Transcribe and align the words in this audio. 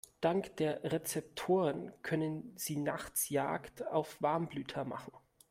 Dank 0.19 0.57
der 0.57 0.83
Rezeptoren 0.83 1.93
können 2.01 2.53
sie 2.55 2.75
nachts 2.75 3.29
Jagd 3.29 3.85
auf 3.85 4.19
Warmblüter 4.19 4.83
machen. 4.83 5.13